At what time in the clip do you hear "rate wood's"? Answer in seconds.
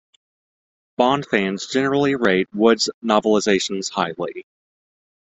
2.15-2.89